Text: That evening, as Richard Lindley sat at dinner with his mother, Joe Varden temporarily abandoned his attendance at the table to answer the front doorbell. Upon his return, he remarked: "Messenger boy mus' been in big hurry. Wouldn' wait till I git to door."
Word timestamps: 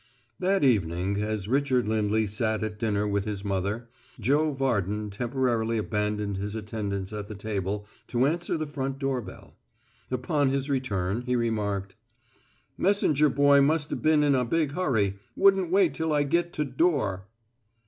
That 0.39 0.63
evening, 0.63 1.17
as 1.21 1.47
Richard 1.47 1.87
Lindley 1.87 2.25
sat 2.25 2.63
at 2.63 2.79
dinner 2.79 3.07
with 3.07 3.25
his 3.25 3.45
mother, 3.45 3.87
Joe 4.19 4.51
Varden 4.51 5.11
temporarily 5.11 5.77
abandoned 5.77 6.37
his 6.37 6.55
attendance 6.55 7.13
at 7.13 7.27
the 7.27 7.35
table 7.35 7.85
to 8.07 8.25
answer 8.25 8.57
the 8.57 8.65
front 8.65 8.97
doorbell. 8.97 9.53
Upon 10.09 10.49
his 10.49 10.71
return, 10.71 11.21
he 11.27 11.35
remarked: 11.35 11.93
"Messenger 12.79 13.29
boy 13.29 13.61
mus' 13.61 13.85
been 13.85 14.23
in 14.23 14.43
big 14.47 14.71
hurry. 14.71 15.19
Wouldn' 15.35 15.69
wait 15.69 15.93
till 15.93 16.11
I 16.13 16.23
git 16.23 16.51
to 16.53 16.65
door." 16.65 17.27